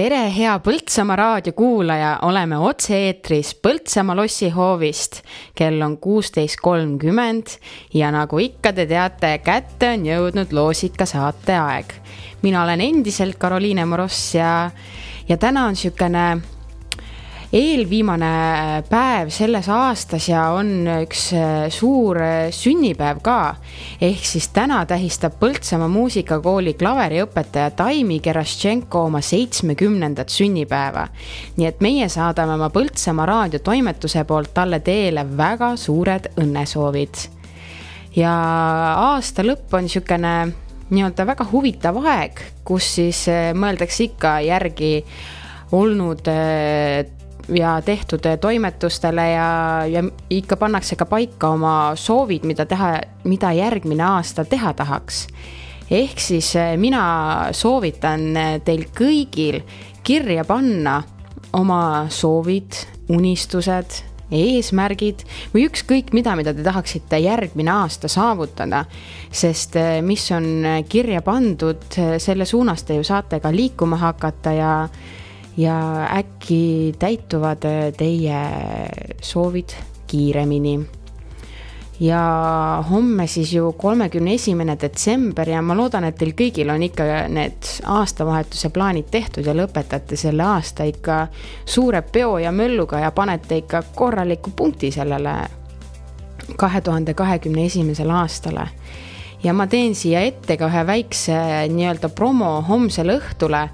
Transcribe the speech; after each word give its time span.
tere, 0.00 0.30
hea 0.32 0.52
Põltsamaa 0.64 1.16
raadiokuulaja, 1.18 2.10
oleme 2.24 2.56
otse-eetris 2.64 3.50
Põltsamaa 3.60 4.16
lossihoovist. 4.16 5.18
kell 5.54 5.82
on 5.84 5.98
kuusteist 6.00 6.56
kolmkümmend 6.62 7.52
ja 7.94 8.08
nagu 8.14 8.38
ikka 8.40 8.72
te 8.72 8.86
teate, 8.88 9.34
kätte 9.44 9.90
on 9.92 10.06
jõudnud 10.08 10.54
loosika 10.56 11.06
saate 11.06 11.58
aeg. 11.58 11.92
mina 12.42 12.62
olen 12.62 12.80
endiselt 12.80 13.36
Karoliine 13.36 13.84
Moross 13.84 14.34
ja, 14.34 14.70
ja 15.28 15.36
täna 15.36 15.66
on 15.66 15.76
niisugune 15.76 16.40
eelviimane 17.52 18.84
päev 18.86 19.30
selles 19.34 19.66
aastas 19.74 20.28
ja 20.30 20.44
on 20.54 20.86
üks 21.00 21.24
äh, 21.34 21.64
suur 21.74 22.20
äh, 22.22 22.52
sünnipäev 22.54 23.18
ka. 23.26 23.56
ehk 24.00 24.22
siis 24.24 24.48
täna 24.54 24.84
tähistab 24.86 25.34
Põltsamaa 25.40 25.88
muusikakooli 25.90 26.76
klaveriõpetaja 26.78 27.72
Taimi 27.74 28.20
Geraštšenko 28.22 29.02
oma 29.08 29.20
seitsmekümnendat 29.20 30.30
sünnipäeva. 30.30 31.08
nii 31.56 31.66
et 31.66 31.82
meie 31.82 32.08
saadame 32.08 32.54
oma 32.54 32.70
Põltsamaa 32.70 33.26
raadiotoimetuse 33.26 34.24
poolt 34.24 34.54
talle 34.54 34.80
teele 34.80 35.26
väga 35.36 35.74
suured 35.76 36.30
õnnesoovid. 36.38 37.26
ja 38.14 38.32
aasta 39.10 39.42
lõpp 39.42 39.74
on 39.74 39.88
niisugune 39.90 40.34
nii-öelda 40.90 41.26
väga 41.26 41.50
huvitav 41.50 41.98
aeg, 42.06 42.38
kus 42.62 42.94
siis 42.94 43.26
äh, 43.28 43.50
mõeldakse 43.58 44.06
ikka 44.06 44.38
järgi 44.46 45.00
olnud 45.74 46.22
ja 47.48 47.82
tehtud 47.82 48.20
toimetustele 48.40 49.30
ja, 49.30 49.86
ja 49.86 50.02
ikka 50.30 50.56
pannakse 50.56 50.96
ka 50.96 51.06
paika 51.06 51.48
oma 51.48 51.92
soovid, 51.94 52.44
mida 52.48 52.66
teha, 52.66 53.00
mida 53.24 53.52
järgmine 53.52 54.04
aasta 54.04 54.44
teha 54.44 54.72
tahaks. 54.74 55.26
ehk 55.90 56.20
siis 56.20 56.54
eh, 56.56 56.76
mina 56.76 57.02
soovitan 57.52 58.36
eh, 58.36 58.60
teil 58.64 58.86
kõigil 58.94 59.62
kirja 60.02 60.44
panna 60.44 61.02
oma 61.52 62.06
soovid, 62.08 62.78
unistused, 63.10 64.04
eesmärgid 64.30 65.24
või 65.54 65.64
ükskõik 65.66 66.12
mida, 66.14 66.36
mida 66.38 66.54
te 66.54 66.62
tahaksite 66.62 67.18
järgmine 67.18 67.70
aasta 67.70 68.08
saavutada. 68.08 68.84
sest 69.32 69.76
eh, 69.76 70.02
mis 70.02 70.30
on 70.30 70.84
kirja 70.88 71.22
pandud, 71.22 71.82
selle 72.18 72.44
suunas 72.44 72.82
te 72.82 72.94
ju 72.94 73.04
saate 73.04 73.40
ka 73.40 73.50
liikuma 73.52 73.96
hakata 73.96 74.52
ja 74.52 74.74
ja 75.56 76.06
äkki 76.16 76.94
täituvad 76.98 77.64
äh, 77.64 77.92
teie 77.96 78.40
soovid 79.22 79.68
kiiremini. 80.06 80.80
ja 82.00 82.84
homme 82.90 83.26
siis 83.26 83.52
ju 83.52 83.72
kolmekümne 83.72 84.34
esimene 84.34 84.76
detsember 84.80 85.48
ja 85.48 85.62
ma 85.62 85.76
loodan, 85.76 86.04
et 86.04 86.16
teil 86.16 86.32
kõigil 86.32 86.70
on 86.72 86.82
ikka 86.82 87.04
need 87.28 87.68
aastavahetuse 87.84 88.70
plaanid 88.72 89.10
tehtud 89.10 89.46
ja 89.46 89.52
lõpetate 89.52 90.16
selle 90.16 90.42
aasta 90.42 90.86
ikka 90.88 91.26
suure 91.64 92.00
peo 92.02 92.38
ja 92.38 92.52
mölluga 92.52 93.02
ja 93.04 93.10
panete 93.10 93.60
ikka 93.60 93.82
korraliku 93.94 94.50
punkti 94.56 94.90
sellele 94.90 95.34
kahe 96.56 96.80
tuhande 96.80 97.14
kahekümne 97.14 97.66
esimesele 97.68 98.12
aastale 98.12 98.68
ja 99.44 99.52
ma 99.56 99.66
teen 99.66 99.94
siia 99.96 100.24
ette 100.28 100.56
ka 100.60 100.68
ühe 100.68 100.84
väikse 100.86 101.36
nii-öelda 101.72 102.10
promo 102.16 102.60
homsele 102.68 103.16
õhtule 103.20 103.66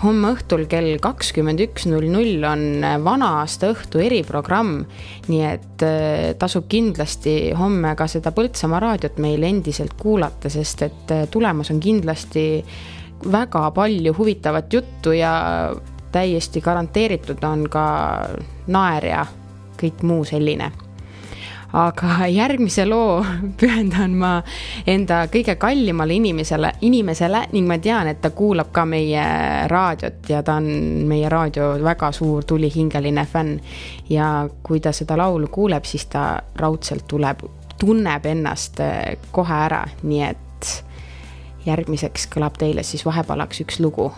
homme 0.00 0.32
õhtul 0.34 0.64
kell 0.70 0.96
kakskümmend 1.02 1.60
üks 1.66 1.84
null 1.90 2.08
null 2.12 2.44
on 2.48 2.84
vana-aasta 3.04 3.70
õhtu 3.74 4.00
eriprogramm. 4.02 4.84
nii 5.28 5.42
et 5.44 5.84
äh, 5.84 6.32
tasub 6.40 6.68
kindlasti 6.70 7.52
homme 7.56 7.92
ka 7.96 8.08
seda 8.08 8.32
Põltsamaa 8.36 8.80
raadiot 8.80 9.20
meil 9.20 9.44
endiselt 9.44 9.94
kuulata, 10.00 10.50
sest 10.52 10.86
et 10.88 11.14
äh, 11.14 11.26
tulemas 11.30 11.70
on 11.70 11.80
kindlasti 11.80 12.64
väga 13.30 13.70
palju 13.76 14.14
huvitavat 14.16 14.72
juttu 14.72 15.12
ja 15.12 15.32
täiesti 16.12 16.60
garanteeritud 16.60 17.44
on 17.44 17.66
ka 17.70 17.84
naer 18.72 19.04
ja 19.04 19.26
kõik 19.80 20.02
muu 20.02 20.24
selline 20.24 20.72
aga 21.72 22.26
järgmise 22.26 22.84
loo 22.88 23.20
pühendan 23.60 24.16
ma 24.18 24.30
enda 24.86 25.22
kõige 25.30 25.54
kallimale 25.60 26.16
inimesele, 26.18 26.72
inimesele 26.86 27.44
ning 27.52 27.68
ma 27.68 27.78
tean, 27.78 28.10
et 28.10 28.20
ta 28.22 28.32
kuulab 28.34 28.72
ka 28.74 28.84
meie 28.88 29.24
raadiot 29.70 30.30
ja 30.30 30.42
ta 30.42 30.58
on 30.58 30.66
meie 31.10 31.28
raadio 31.30 31.72
väga 31.84 32.12
suur 32.12 32.44
tulihingeline 32.44 33.26
fänn. 33.26 33.60
ja 34.10 34.48
kui 34.62 34.80
ta 34.80 34.92
seda 34.92 35.16
laulu 35.16 35.48
kuuleb, 35.48 35.84
siis 35.84 36.06
ta 36.06 36.42
raudselt 36.56 37.06
tuleb, 37.08 37.46
tunneb 37.78 38.26
ennast 38.26 38.80
eh, 38.80 39.18
kohe 39.32 39.54
ära, 39.54 39.84
nii 40.02 40.22
et 40.26 40.72
järgmiseks 41.66 42.26
kõlab 42.32 42.58
teile 42.58 42.82
siis 42.82 43.04
vahepalaks 43.06 43.60
üks 43.64 43.80
lugu. 43.80 44.10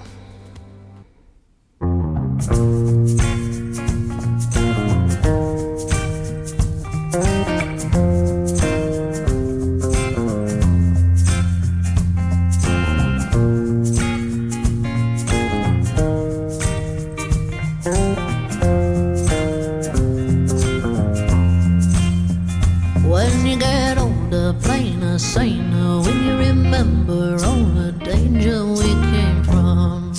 saner, 25.03 25.19
saner 25.19 25.99
uh, 25.99 26.03
when 26.03 26.25
you 26.25 26.37
remember 26.39 27.37
all 27.45 27.65
the 27.75 27.93
danger 28.05 28.65
we 28.65 28.89
came 29.11 29.43
from. 29.45 30.13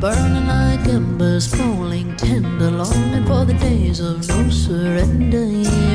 Burning 0.00 0.46
like 0.46 0.86
embers, 0.88 1.46
falling 1.54 2.14
tender, 2.16 2.70
longing 2.70 3.24
for 3.26 3.44
the 3.44 3.54
days 3.54 4.00
of 4.00 4.28
no 4.28 4.50
surrender. 4.50 5.93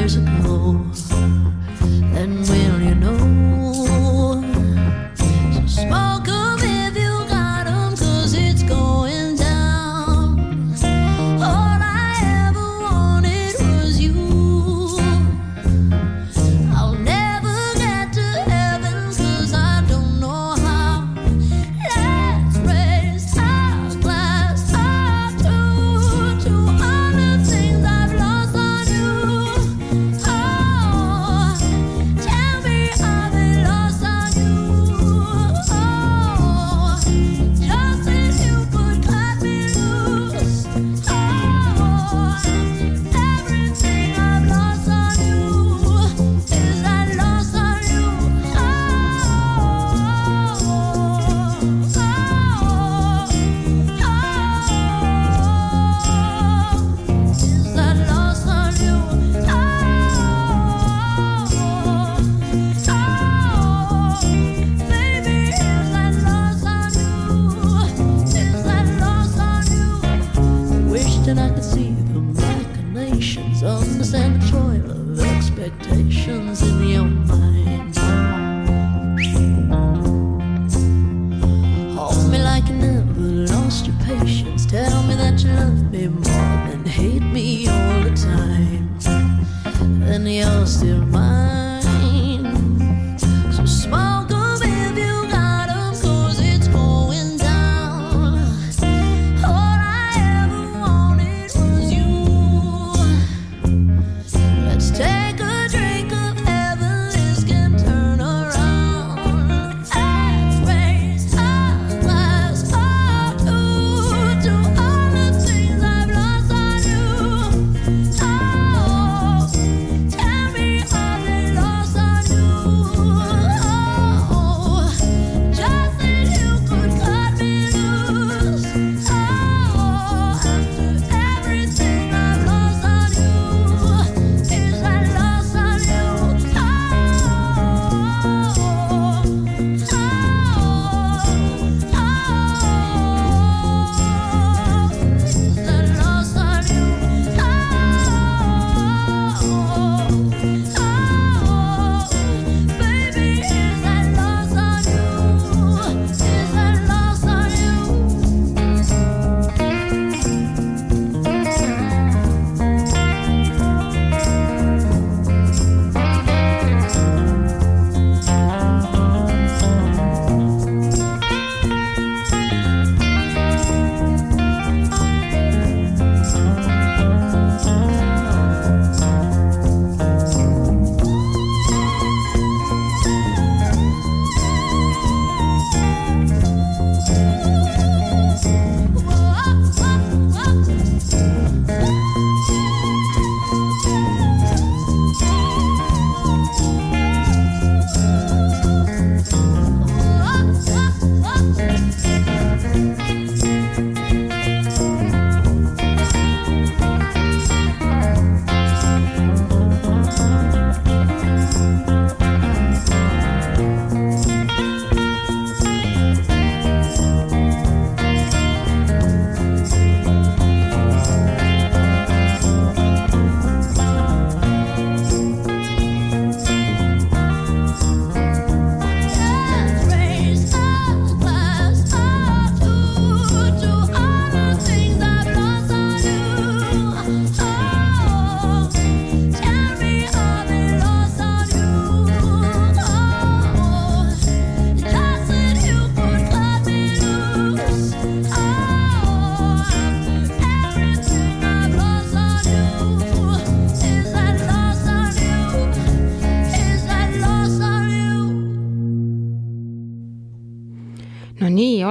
Hold 81.99 82.31
me 82.31 82.41
like 82.41 82.65
you 82.69 82.75
never 82.75 83.19
lost 83.53 83.85
your 83.85 83.95
patience. 84.05 84.65
Tell 84.65 85.03
me 85.03 85.15
that 85.15 85.43
you 85.43 85.49
love 85.51 85.91
me 85.91 86.07
more 86.07 86.69
than 86.69 86.85
hate 86.85 87.21
me 87.21 87.67
all 87.67 88.03
the 88.03 88.15
time. 88.15 88.97
Then 89.99 90.25
you're 90.25 90.65
still 90.65 91.05
mine. 91.07 91.68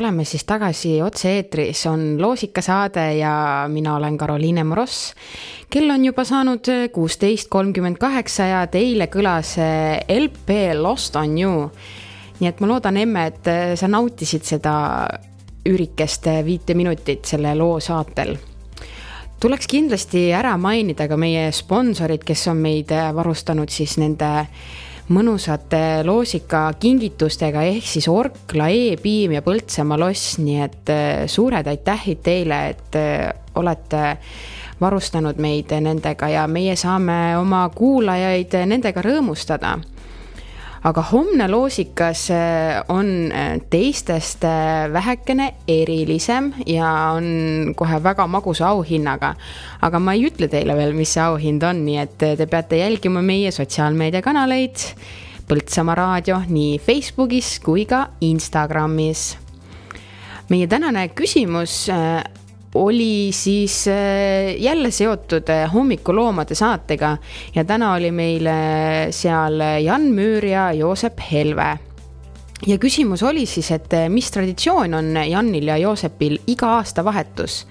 Oleme 0.08 0.24
siis 0.24 0.44
tagasi 0.48 1.02
otse-eetris, 1.04 1.82
on 1.86 2.22
loosikasaade 2.22 3.14
ja 3.18 3.64
mina 3.68 3.96
olen 3.96 4.18
Karoliine 4.18 4.64
Moross. 4.64 5.14
kell 5.70 5.90
on 5.90 6.04
juba 6.04 6.24
saanud 6.24 6.64
kuusteist 6.92 7.48
kolmkümmend 7.48 7.98
kaheksa 8.00 8.42
ja 8.42 8.66
teile 8.66 9.10
kõlas 9.12 9.58
LP 10.08 10.72
Lost 10.80 11.16
on 11.16 11.38
you. 11.38 11.70
nii 12.40 12.48
et 12.48 12.60
ma 12.60 12.70
loodan, 12.70 12.96
Emme, 12.96 13.26
et 13.26 13.52
sa 13.76 13.88
nautisid 13.88 14.48
seda 14.48 14.72
üürikest 15.68 16.30
viite 16.44 16.74
minutit 16.74 17.24
selle 17.24 17.52
loo 17.54 17.76
saatel 17.80 18.38
tuleks 19.40 19.68
kindlasti 19.68 20.30
ära 20.32 20.56
mainida 20.56 21.08
ka 21.08 21.20
meie 21.20 21.52
sponsorid, 21.52 22.24
kes 22.24 22.48
on 22.48 22.64
meid 22.64 22.96
varustanud 23.14 23.68
siis 23.68 23.98
nende 24.00 24.46
mõnusate 25.14 26.04
loosikakingitustega 26.04 27.62
ehk 27.70 27.86
siis 27.88 28.08
Orkla 28.12 28.68
E-piim 28.68 29.32
ja 29.38 29.42
Põltsamaa 29.44 29.98
loss, 30.00 30.38
nii 30.42 30.60
et 30.64 30.92
äh, 30.92 31.26
suured 31.30 31.66
aitähid 31.66 32.22
teile, 32.24 32.62
et 32.74 32.98
äh, 32.98 33.28
olete 33.58 34.16
varustanud 34.80 35.40
meid 35.42 35.72
nendega 35.82 36.28
ja 36.30 36.46
meie 36.46 36.76
saame 36.78 37.36
oma 37.38 37.64
kuulajaid 37.74 38.54
nendega 38.70 39.02
rõõmustada 39.02 39.78
aga 40.86 41.02
homne 41.10 41.48
loosikas 41.50 42.28
äh, 42.30 42.82
on 42.88 43.32
äh, 43.32 43.58
teistest 43.70 44.44
äh, 44.44 44.92
vähekene 44.92 45.52
erilisem 45.68 46.52
ja 46.66 47.12
on 47.16 47.74
kohe 47.76 48.02
väga 48.02 48.26
magusa 48.26 48.68
auhinnaga. 48.68 49.34
aga 49.82 49.98
ma 49.98 50.14
ei 50.14 50.26
ütle 50.28 50.48
teile 50.48 50.76
veel, 50.76 50.94
mis 50.94 51.14
see 51.14 51.22
auhind 51.22 51.62
on, 51.62 51.84
nii 51.84 51.98
et 52.02 52.18
te 52.18 52.46
peate 52.46 52.78
jälgima 52.78 53.22
meie 53.22 53.50
sotsiaalmeediakanaleid. 53.54 54.86
Põltsamaa 55.48 55.94
raadio 55.96 56.42
nii 56.48 56.78
Facebookis 56.78 57.58
kui 57.64 57.86
ka 57.86 58.08
Instagramis. 58.20 59.36
meie 60.48 60.66
tänane 60.66 61.08
küsimus 61.08 61.88
oli 62.74 63.28
siis 63.32 63.88
äh, 63.88 64.56
jälle 64.58 64.90
seotud 64.90 65.48
äh, 65.48 65.72
hommikuloomade 65.72 66.54
saatega. 66.54 67.16
Ja 67.54 67.64
täna 67.64 67.92
oli 67.94 68.10
meil 68.10 68.48
seal 69.10 69.60
Jan 69.82 70.02
Müür 70.12 70.44
ja 70.44 70.72
Joosep 70.72 71.20
Helve. 71.32 71.78
ja 72.66 72.78
küsimus 72.78 73.22
oli 73.22 73.46
siis, 73.46 73.70
et 73.70 73.92
äh, 73.92 74.08
mis 74.08 74.30
traditsioon 74.30 74.94
on 74.94 75.16
Janil 75.30 75.66
ja 75.66 75.76
Joosepil 75.76 76.38
iga 76.46 76.72
aastavahetus 76.76 77.66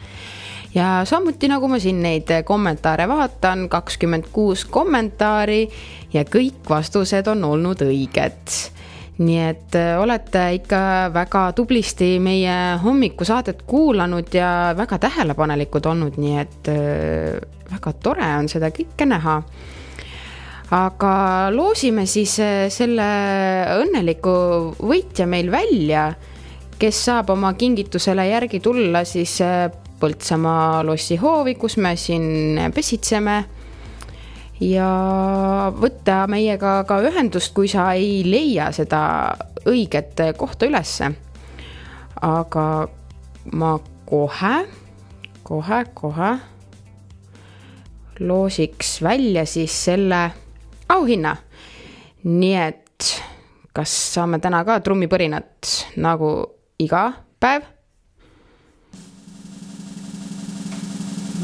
ja 0.75 1.01
samuti 1.05 1.47
nagu 1.47 1.67
ma 1.67 1.79
siin 1.79 1.99
neid 2.01 2.31
kommentaare 2.45 3.07
vaatan, 3.07 3.69
kakskümmend 3.69 4.29
kuus 4.31 4.65
kommentaari 4.65 5.67
ja 6.13 6.23
kõik 6.23 6.69
vastused 6.69 7.27
on 7.27 7.43
olnud 7.43 7.83
õiged 7.83 8.76
nii 9.17 9.39
et 9.41 9.75
äh, 9.75 9.95
olete 9.97 10.43
ikka 10.59 10.79
väga 11.13 11.47
tublisti 11.57 12.17
meie 12.21 12.77
hommikusaadet 12.83 13.63
kuulanud 13.69 14.33
ja 14.33 14.73
väga 14.77 14.99
tähelepanelikud 15.07 15.89
olnud, 15.89 16.19
nii 16.21 16.37
et 16.37 16.69
äh, 16.69 17.39
väga 17.71 17.93
tore 18.03 18.29
on 18.37 18.49
seda 18.51 18.69
kõike 18.73 19.09
näha. 19.09 19.41
aga 20.77 21.13
loosime 21.55 22.05
siis 22.05 22.37
äh, 22.43 22.67
selle 22.69 23.09
õnneliku 23.81 24.37
võitja 24.77 25.25
meil 25.25 25.51
välja, 25.51 26.11
kes 26.77 27.05
saab 27.09 27.31
oma 27.33 27.53
kingitusele 27.53 28.29
järgi 28.29 28.59
tulla 28.59 29.05
siis 29.05 29.39
Põltsamaa 29.97 30.83
lossihoovi, 30.85 31.55
kus 31.57 31.79
me 31.81 31.95
siin 31.97 32.59
pesitseme 32.69 33.39
ja 34.59 35.71
võtta 35.75 36.25
meiega 36.29 36.81
ka 36.87 36.99
ühendust, 37.05 37.53
kui 37.53 37.69
sa 37.69 37.91
ei 37.97 38.23
leia 38.25 38.71
seda 38.75 39.01
õiget 39.67 40.21
kohta 40.37 40.65
ülesse. 40.65 41.11
aga 42.21 42.87
ma 43.53 43.77
kohe, 44.05 44.55
kohe, 45.43 45.85
kohe 45.93 46.31
loosiks 48.19 49.01
välja 49.03 49.45
siis 49.45 49.83
selle 49.85 50.31
auhinna. 50.89 51.35
nii 52.23 52.55
et 52.55 53.23
kas 53.73 53.93
saame 54.13 54.39
täna 54.39 54.63
ka 54.65 54.79
trummipõrinat 54.79 55.73
nagu 56.01 56.31
iga 56.81 57.11
päev 57.39 57.76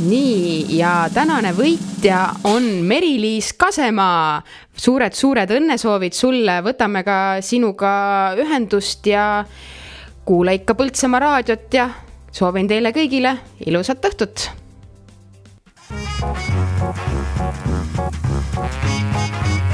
nii, 0.02 0.78
ja 0.78 1.10
tänane 1.14 1.54
võitja 1.56 2.26
on 2.50 2.64
Meri-Liis 2.88 3.54
Kasemaa 3.58 4.42
suured,. 4.42 5.14
suured-suured 5.14 5.52
õnnesoovid 5.54 6.14
sulle, 6.14 6.62
võtame 6.66 7.04
ka 7.04 7.38
sinuga 7.42 8.34
ühendust 8.40 9.06
ja 9.06 9.46
kuula 10.26 10.52
ikka 10.58 10.74
Põltsamaa 10.74 11.20
raadiot 11.20 11.74
ja 11.74 11.90
soovin 12.32 12.68
teile 12.68 12.92
kõigile 12.92 13.38
ilusat 13.66 14.06
õhtut. 14.06 14.50
thank 18.54 19.68
you 19.68 19.73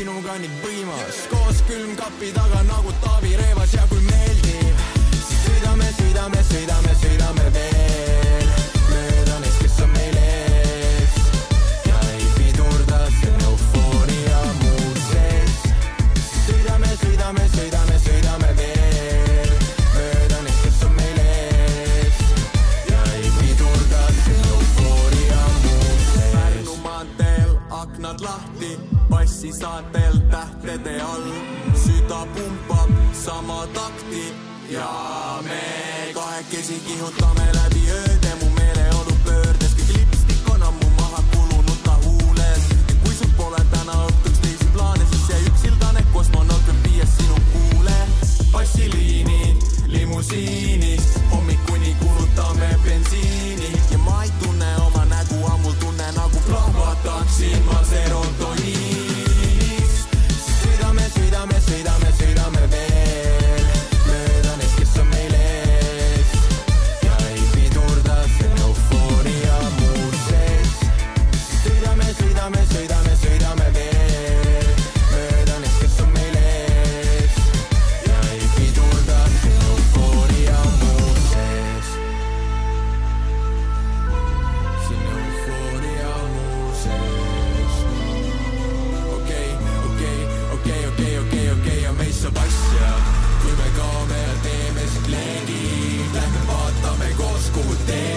sinuga 0.00 0.32
nii 0.40 0.48
võimas 0.62 1.18
koos 1.28 1.58
külmkapi 1.68 2.30
taga 2.32 2.62
nagu 2.64 2.94
Taavi 3.04 3.34
Rõivas 3.36 3.74
ja 3.76 3.84
kui 3.90 4.00
meeldib, 4.06 4.84
siis 5.12 5.44
süüdame, 5.44 5.92
süüdame, 5.98 6.44
süüdame 6.48 6.69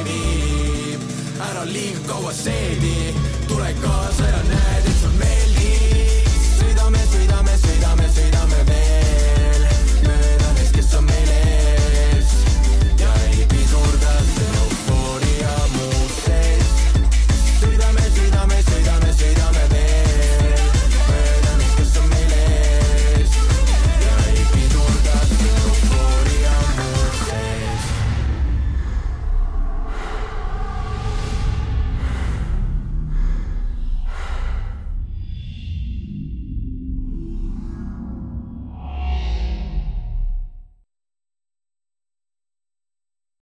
viib. 0.07 1.01
ära 1.49 1.63
liiga 1.65 1.99
kaua 2.07 2.33
seedi, 2.33 3.13